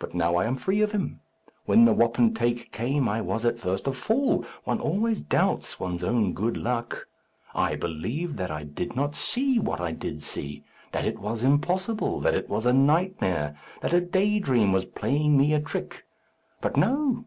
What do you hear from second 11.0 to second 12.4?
it was impossible, that